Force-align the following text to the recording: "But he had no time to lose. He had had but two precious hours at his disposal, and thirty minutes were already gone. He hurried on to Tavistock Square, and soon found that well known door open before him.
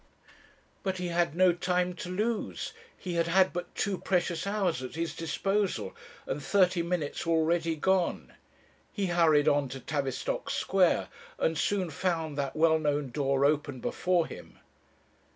"But 0.81 0.97
he 0.97 1.09
had 1.09 1.35
no 1.35 1.53
time 1.53 1.93
to 1.97 2.09
lose. 2.09 2.73
He 2.97 3.13
had 3.13 3.27
had 3.27 3.53
but 3.53 3.75
two 3.75 3.99
precious 3.99 4.47
hours 4.47 4.81
at 4.81 4.95
his 4.95 5.13
disposal, 5.15 5.95
and 6.25 6.41
thirty 6.41 6.81
minutes 6.81 7.23
were 7.23 7.35
already 7.35 7.75
gone. 7.75 8.33
He 8.91 9.05
hurried 9.13 9.47
on 9.47 9.69
to 9.69 9.79
Tavistock 9.79 10.49
Square, 10.49 11.09
and 11.37 11.55
soon 11.55 11.91
found 11.91 12.35
that 12.35 12.55
well 12.55 12.79
known 12.79 13.11
door 13.11 13.45
open 13.45 13.79
before 13.79 14.25
him. 14.25 14.57